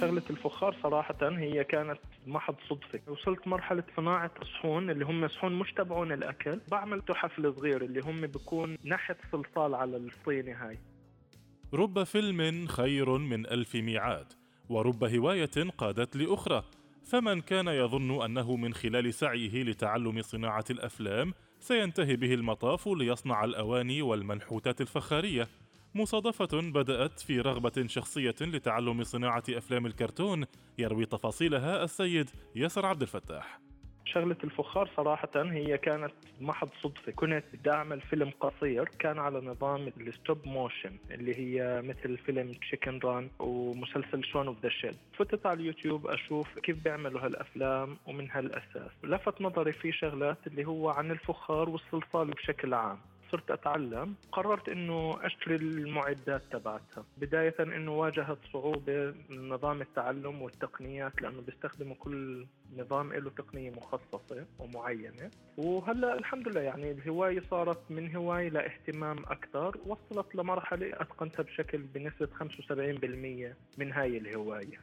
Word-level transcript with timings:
شغلة 0.00 0.22
الفخار 0.30 0.76
صراحة 0.82 1.16
هي 1.22 1.64
كانت 1.64 1.98
محض 2.26 2.54
صدفة. 2.68 3.00
وصلت 3.06 3.48
مرحلة 3.48 3.84
صناعة 3.96 4.30
صحون 4.42 4.90
اللي 4.90 5.04
هم 5.04 5.28
صحون 5.28 5.52
مش 5.52 5.72
تبعون 5.72 6.12
الأكل. 6.12 6.60
بعمل 6.70 7.02
تحف 7.02 7.38
الصغير 7.38 7.84
اللي 7.84 8.00
هم 8.00 8.26
بيكون 8.26 8.76
نحت 8.84 9.16
صلصال 9.32 9.74
على 9.74 9.96
الصينة 9.96 10.52
هاي. 10.52 10.78
رب 11.74 12.04
فيلم 12.04 12.66
خير 12.66 13.18
من 13.18 13.46
ألف 13.46 13.74
ميعاد 13.74 14.32
ورب 14.68 15.04
هواية 15.04 15.70
قادت 15.78 16.16
لأخرى. 16.16 16.64
فمن 17.04 17.40
كان 17.40 17.68
يظن 17.68 18.22
أنه 18.24 18.56
من 18.56 18.74
خلال 18.74 19.14
سعيه 19.14 19.62
لتعلم 19.62 20.22
صناعة 20.22 20.64
الأفلام 20.70 21.34
سينتهي 21.60 22.16
به 22.16 22.34
المطاف 22.34 22.88
ليصنع 22.88 23.44
الأواني 23.44 24.02
والمنحوتات 24.02 24.80
الفخارية. 24.80 25.48
مصادفة 25.96 26.60
بدأت 26.72 27.20
في 27.20 27.40
رغبة 27.40 27.86
شخصية 27.86 28.34
لتعلم 28.40 29.02
صناعة 29.02 29.42
أفلام 29.50 29.86
الكرتون 29.86 30.44
يروي 30.78 31.06
تفاصيلها 31.06 31.84
السيد 31.84 32.30
ياسر 32.56 32.86
عبد 32.86 33.02
الفتاح. 33.02 33.60
شغلة 34.04 34.36
الفخار 34.44 34.90
صراحة 34.96 35.30
هي 35.36 35.78
كانت 35.78 36.12
محض 36.40 36.68
صدفة. 36.82 37.12
كنت 37.12 37.44
بدي 37.52 37.70
أعمل 37.70 38.00
فيلم 38.00 38.30
قصير 38.40 38.84
كان 38.98 39.18
على 39.18 39.40
نظام 39.40 39.92
ال 40.00 40.08
stop 40.08 40.38
motion 40.46 40.96
اللي 41.10 41.34
هي 41.34 41.82
مثل 41.82 42.18
فيلم 42.18 42.52
Chicken 42.52 42.98
Run 43.04 43.30
ومسلسل 43.38 44.24
Shaun 44.24 44.46
of 44.46 44.62
the 44.62 44.68
Sheep 44.68 44.94
فتت 45.18 45.46
على 45.46 45.60
اليوتيوب 45.60 46.06
أشوف 46.06 46.58
كيف 46.58 46.84
بيعملوا 46.84 47.20
هالأفلام 47.20 47.96
ومن 48.06 48.30
هالأساس. 48.30 48.90
لفت 49.04 49.40
نظري 49.40 49.72
في 49.72 49.92
شغلات 49.92 50.46
اللي 50.46 50.64
هو 50.64 50.90
عن 50.90 51.10
الفخار 51.10 51.68
والصلصال 51.68 52.30
بشكل 52.30 52.74
عام. 52.74 52.98
صرت 53.32 53.50
أتعلم 53.50 54.14
قررت 54.32 54.68
إنه 54.68 55.18
أشتري 55.22 55.56
المعدات 55.56 56.42
تبعتها. 56.50 57.04
بداية 57.18 57.54
إنه 57.60 57.92
واجهت 57.92 58.38
صعوبة 58.52 59.14
نظام 59.30 59.80
التعلم 59.80 60.42
والتقنيات 60.42 61.22
لأنه 61.22 61.40
بيستخدموا 61.40 61.94
كل 61.98 62.46
نظام 62.76 63.12
له 63.12 63.30
تقنية 63.30 63.70
مخصصة 63.70 64.46
ومعينة. 64.58 65.30
وهلأ 65.56 66.18
الحمد 66.18 66.48
لله 66.48 66.60
يعني 66.60 66.90
الهواية 66.90 67.42
صارت 67.50 67.90
من 67.90 68.16
هواية 68.16 68.48
لاهتمام 68.48 69.18
أكثر 69.18 69.76
وصلت 69.86 70.34
لمرحلة 70.34 70.92
أتقنتها 70.92 71.42
بشكل 71.42 71.78
بنسبة 71.78 72.26
75% 72.26 73.56
من 73.78 73.92
هاي 73.92 74.18
الهواية. 74.18 74.80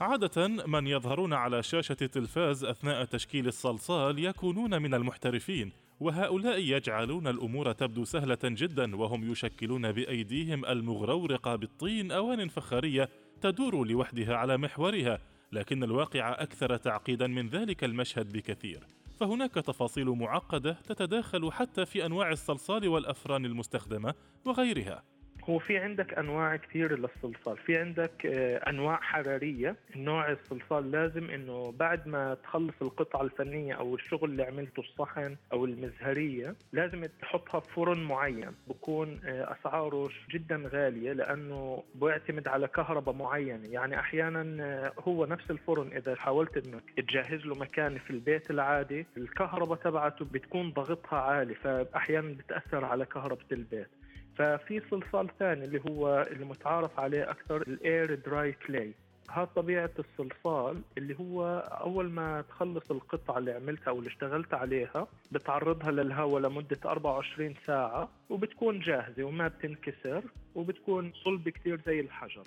عادة 0.00 0.48
من 0.48 0.86
يظهرون 0.86 1.32
على 1.32 1.62
شاشة 1.62 1.96
التلفاز 2.02 2.64
أثناء 2.64 3.04
تشكيل 3.04 3.46
الصلصال 3.46 4.18
يكونون 4.24 4.82
من 4.82 4.94
المحترفين 4.94 5.72
وهؤلاء 6.00 6.58
يجعلون 6.58 7.26
الأمور 7.26 7.72
تبدو 7.72 8.04
سهلة 8.04 8.38
جدا 8.44 8.96
وهم 8.96 9.32
يشكلون 9.32 9.92
بأيديهم 9.92 10.64
المغرورقة 10.64 11.56
بالطين 11.56 12.12
أوان 12.12 12.48
فخاريه 12.48 13.08
تدور 13.40 13.86
لوحدها 13.86 14.36
على 14.36 14.56
محورها 14.56 15.18
لكن 15.52 15.84
الواقع 15.84 16.32
أكثر 16.42 16.76
تعقيدا 16.76 17.26
من 17.26 17.48
ذلك 17.48 17.84
المشهد 17.84 18.32
بكثير. 18.32 18.86
فهناك 19.20 19.54
تفاصيل 19.54 20.06
معقدة 20.06 20.72
تتداخل 20.72 21.52
حتى 21.52 21.86
في 21.86 22.06
أنواع 22.06 22.30
الصلصال 22.30 22.88
والأفران 22.88 23.44
المستخدمة 23.44 24.14
وغيرها. 24.44 25.02
هو 25.48 25.58
في 25.58 25.78
عندك 25.78 26.14
أنواع 26.14 26.56
كثير 26.56 26.98
للصلصال. 26.98 27.56
في 27.58 27.78
عندك 27.78 28.26
آه، 28.26 28.56
أنواع 28.70 28.96
حرارية 29.00 29.76
نوع 29.96 30.30
الصلصال 30.30 30.90
لازم 30.90 31.30
إنه 31.30 31.72
بعد 31.72 32.08
ما 32.08 32.34
تخلص 32.34 32.74
القطعة 32.82 33.22
الفنية 33.22 33.74
أو 33.74 33.94
الشغل 33.94 34.30
اللي 34.30 34.42
عملته 34.42 34.80
الصحن 34.80 35.36
أو 35.52 35.64
المزهرية 35.64 36.54
لازم 36.72 37.04
تحطها 37.20 37.60
في 37.60 37.72
فرن 37.74 38.04
معين. 38.04 38.50
بكون 38.68 39.20
آه، 39.24 39.56
أسعاره 39.60 40.08
جدا 40.30 40.62
غالية 40.72 41.12
لأنه 41.12 41.82
بيعتمد 41.94 42.48
على 42.48 42.68
كهرباء 42.68 43.14
معينة. 43.14 43.68
يعني 43.68 44.00
أحيانا 44.00 44.64
آه، 44.64 44.92
هو 45.00 45.26
نفس 45.26 45.50
الفرن. 45.50 45.92
إذا 45.96 46.14
حاولت 46.16 46.56
إنك 46.66 46.82
تجهز 46.96 47.46
له 47.46 47.54
مكان 47.54 47.98
في 47.98 48.10
البيت 48.10 48.50
العادي 48.50 49.06
الكهرباء 49.16 49.78
تبعته 49.78 50.24
بتكون 50.24 50.72
ضغطها 50.72 51.18
عالي 51.18 51.54
فاحيانا 51.54 52.28
بتأثر 52.34 52.84
على 52.84 53.04
كهرباء 53.06 53.46
البيت. 53.52 53.88
ففي 54.38 54.82
صلصال 54.90 55.28
ثاني 55.38 55.64
اللي 55.64 55.80
هو 55.90 56.26
اللي 56.30 56.44
متعارف 56.44 57.00
عليه 57.00 57.30
أكثر 57.30 57.62
ال 57.62 57.75
air 57.75 58.14
dry 58.14 58.52
clay 58.52 58.94
هذا 59.30 59.44
طبيعة 59.44 59.90
الصلصال 59.98 60.82
اللي 60.98 61.16
هو 61.20 61.58
أول 61.58 62.10
ما 62.10 62.42
تخلص 62.42 62.90
القطعة 62.90 63.38
اللي 63.38 63.52
عملتها 63.52 63.90
أو 63.90 63.98
اللي 63.98 64.08
اشتغلت 64.08 64.54
عليها 64.54 65.06
بتعرضها 65.32 65.90
للهواء 65.90 66.42
لمدة 66.42 66.78
24 66.84 67.54
ساعة 67.66 68.08
وبتكون 68.30 68.80
جاهزة 68.80 69.24
وما 69.24 69.48
بتنكسر 69.48 70.22
وبتكون 70.54 71.12
صلب 71.24 71.48
كتير 71.48 71.80
زي 71.86 72.00
الحجر. 72.00 72.42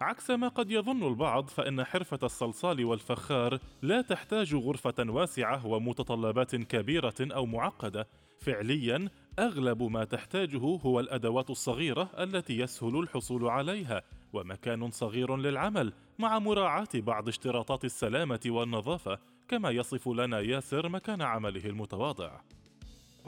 عكس 0.00 0.30
ما 0.30 0.48
قد 0.48 0.70
يظن 0.70 1.08
البعض 1.08 1.48
فإن 1.48 1.84
حرفة 1.84 2.18
الصلصال 2.22 2.84
والفخار 2.84 3.58
لا 3.82 4.02
تحتاج 4.02 4.54
غرفة 4.54 4.94
واسعة 4.98 5.66
ومتطلبات 5.66 6.56
كبيرة 6.56 7.14
أو 7.20 7.46
معقدة. 7.46 8.06
فعليا 8.44 9.08
أغلب 9.38 9.82
ما 9.82 10.04
تحتاجه 10.04 10.58
هو 10.58 11.00
الأدوات 11.00 11.50
الصغيرة 11.50 12.10
التي 12.18 12.58
يسهل 12.58 12.98
الحصول 12.98 13.48
عليها 13.48 14.02
ومكان 14.32 14.90
صغير 14.90 15.36
للعمل 15.36 15.92
مع 16.18 16.38
مراعاة 16.38 16.88
بعض 16.94 17.28
اشتراطات 17.28 17.84
السلامة 17.84 18.40
والنظافة 18.46 19.18
كما 19.48 19.70
يصف 19.70 20.08
لنا 20.08 20.40
ياسر 20.40 20.88
مكان 20.88 21.22
عمله 21.22 21.66
المتواضع. 21.66 22.40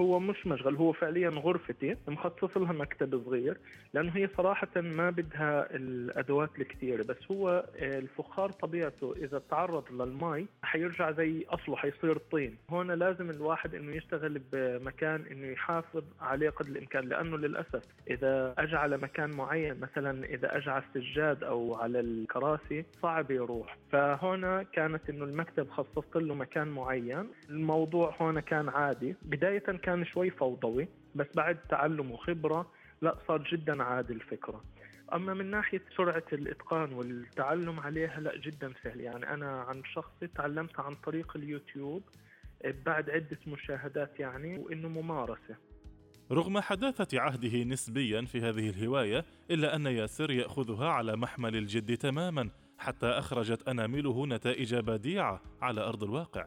هو 0.01 0.19
مش 0.19 0.47
مشغل 0.47 0.77
هو 0.77 0.93
فعليا 0.93 1.29
غرفتي 1.29 1.97
مخصص 2.09 2.57
لها 2.57 2.73
مكتب 2.73 3.23
صغير 3.25 3.59
لأنه 3.95 4.17
هي 4.17 4.29
صراحة 4.37 4.69
ما 4.77 5.11
بدها 5.11 5.77
الأدوات 5.77 6.51
الكثيره 6.59 7.03
بس 7.03 7.17
هو 7.31 7.67
الفخار 7.79 8.51
طبيعته 8.53 9.15
إذا 9.17 9.43
تعرض 9.51 9.93
للمي 9.93 10.47
حيرجع 10.63 11.11
زي 11.11 11.45
أصله 11.49 11.77
حيصير 11.77 12.19
طين. 12.19 12.57
هون 12.71 12.91
لازم 12.91 13.31
الواحد 13.31 13.75
إنه 13.75 13.97
يشتغل 13.97 14.41
بمكان 14.53 15.25
إنه 15.31 15.47
يحافظ 15.47 16.05
عليه 16.21 16.51
قدر 16.51 16.71
الإمكان 16.71 17.05
لأنه 17.09 17.37
للأسف 17.39 17.83
إذا 18.11 18.55
اجى 18.59 18.77
على 18.77 18.97
مكان 18.97 19.31
معين 19.37 19.81
مثلا 19.81 20.25
إذا 20.25 20.57
اجى 20.57 20.71
على 20.71 20.83
السجاد 20.89 21.45
أو 21.45 21.75
على 21.75 22.01
الكراسي 22.01 22.85
صعب 23.03 23.31
يروح. 23.31 23.77
فهون 23.93 24.63
كانت 24.63 25.11
إنه 25.11 25.25
المكتب 25.25 25.71
خصصت 25.71 26.17
له 26.17 26.35
مكان 26.35 26.69
معين. 26.69 27.29
الموضوع 27.51 28.15
هون 28.21 28.41
كان 28.41 28.69
عادي. 28.69 29.15
بداية 29.23 29.63
كان 29.87 30.05
شوي 30.05 30.31
فوضوي 30.31 30.89
بس 31.15 31.27
بعد 31.35 31.59
تعلم 31.69 32.11
وخبرة 32.11 32.71
لا 33.03 33.19
صار 33.29 33.49
جدا 33.53 33.83
عادي 33.83 34.13
الفكرة. 34.13 34.65
أما 35.13 35.35
من 35.35 35.51
ناحية 35.51 35.83
سرعة 35.97 36.25
الإتقان 36.33 36.93
والتعلم 36.93 37.81
عليها 37.81 38.21
لا 38.21 38.37
جدا 38.37 38.73
سهل. 38.85 39.01
يعني 39.01 39.35
أنا 39.35 39.61
عن 39.61 39.83
شخصي 39.95 40.27
تعلمت 40.27 40.81
عن 40.81 40.95
طريق 40.95 41.37
اليوتيوب 41.37 42.03
بعد 42.87 43.11
عدة 43.11 43.39
مشاهدات 43.47 44.21
يعني 44.21 44.59
وإنه 44.59 44.89
ممارسة. 44.89 45.57
رغم 46.33 46.61
حداثة 46.61 47.21
عهده 47.21 47.65
نسبيا 47.65 48.25
في 48.25 48.41
هذه 48.41 48.71
الهواية 48.71 49.25
إلا 49.51 49.77
أن 49.77 49.87
ياسر 49.87 50.31
يأخذها 50.31 50.89
على 50.89 51.17
محمل 51.17 51.57
الجد 51.57 51.97
تماما 51.97 52.51
حتى 52.79 53.07
أخرجت 53.07 53.69
أنامله 53.69 54.27
نتائج 54.27 54.75
بديعة 54.75 55.43
على 55.63 55.81
أرض 55.81 56.05
الواقع. 56.05 56.47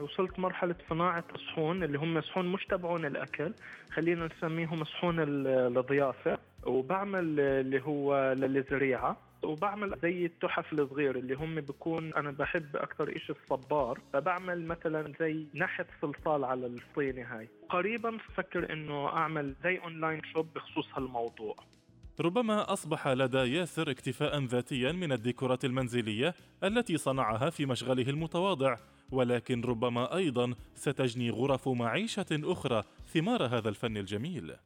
وصلت 0.00 0.38
مرحلة 0.38 0.74
صناعة 0.90 1.24
صحون 1.36 1.82
اللي 1.82 1.98
هم 1.98 2.20
صحون 2.20 2.46
مش 2.52 2.64
تبعون 2.64 3.04
الأكل 3.04 3.52
خلينا 3.90 4.28
نسميهم 4.36 4.84
صحون 4.84 5.16
الضيافة. 5.18 6.38
وبعمل 6.66 7.40
اللي 7.40 7.82
هو 7.82 8.34
للزريعة. 8.38 9.16
وبعمل 9.42 9.98
زي 10.02 10.26
التحف 10.26 10.72
الصغير 10.72 11.16
اللي 11.16 11.34
هم 11.34 11.54
بكون 11.54 12.14
أنا 12.14 12.30
بحب 12.30 12.76
أكثر 12.76 13.18
شيء 13.18 13.36
الصبار. 13.42 13.98
فبعمل 14.12 14.66
مثلا 14.66 15.12
زي 15.20 15.46
نحت 15.54 15.86
صلصال 16.02 16.44
على 16.44 16.66
الصينه 16.66 17.22
هاي. 17.22 17.48
قريبا 17.68 18.10
بفكر 18.10 18.72
إنه 18.72 19.08
أعمل 19.08 19.54
زي 19.64 19.78
أونلاين 19.78 20.20
شوب 20.32 20.46
بخصوص 20.54 20.86
هالموضوع. 20.94 21.56
ربما 22.20 22.72
أصبح 22.72 23.08
لدى 23.08 23.38
ياسر 23.38 23.90
اكتفاء 23.90 24.40
ذاتيا 24.44 24.92
من 24.92 25.12
الديكورات 25.12 25.64
المنزلية 25.64 26.34
التي 26.64 26.96
صنعها 26.96 27.50
في 27.50 27.66
مشغله 27.66 28.10
المتواضع. 28.10 28.76
ولكن 29.12 29.60
ربما 29.60 30.16
أيضا 30.16 30.54
ستجني 30.74 31.30
غرف 31.30 31.68
معيشة 31.68 32.26
أخرى 32.32 32.82
ثمار 33.14 33.46
هذا 33.46 33.68
الفن 33.68 33.96
الجميل. 33.96 34.56